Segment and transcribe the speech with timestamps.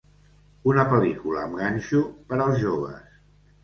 [0.71, 3.19] Una pel·lícula amb ganxo per als joves.